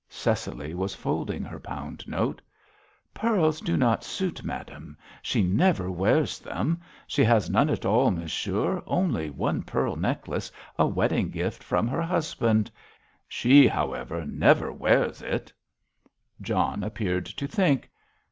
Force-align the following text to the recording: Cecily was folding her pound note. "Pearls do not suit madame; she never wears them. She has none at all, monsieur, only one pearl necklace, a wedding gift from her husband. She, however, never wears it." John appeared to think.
Cecily 0.09 0.73
was 0.73 0.95
folding 0.95 1.43
her 1.43 1.59
pound 1.59 2.07
note. 2.07 2.41
"Pearls 3.13 3.61
do 3.61 3.77
not 3.77 4.03
suit 4.03 4.43
madame; 4.43 4.97
she 5.21 5.43
never 5.43 5.91
wears 5.91 6.39
them. 6.39 6.81
She 7.05 7.23
has 7.23 7.51
none 7.51 7.69
at 7.69 7.85
all, 7.85 8.09
monsieur, 8.09 8.81
only 8.87 9.29
one 9.29 9.61
pearl 9.61 9.95
necklace, 9.95 10.51
a 10.79 10.87
wedding 10.87 11.29
gift 11.29 11.63
from 11.63 11.87
her 11.87 12.01
husband. 12.01 12.71
She, 13.27 13.67
however, 13.67 14.25
never 14.25 14.71
wears 14.71 15.21
it." 15.21 15.53
John 16.41 16.81
appeared 16.83 17.27
to 17.27 17.45
think. 17.45 17.91